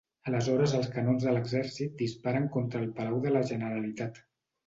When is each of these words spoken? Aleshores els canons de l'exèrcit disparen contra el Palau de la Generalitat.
Aleshores 0.29 0.71
els 0.77 0.87
canons 0.95 1.25
de 1.25 1.33
l'exèrcit 1.35 1.93
disparen 1.99 2.49
contra 2.57 2.81
el 2.85 2.89
Palau 3.01 3.21
de 3.27 3.35
la 3.37 3.43
Generalitat. 3.53 4.21